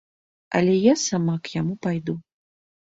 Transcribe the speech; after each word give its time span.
Але 0.59 0.73
я 0.91 0.95
сама 1.03 1.37
к 1.47 1.55
яму 1.61 1.81
пайду. 1.89 2.21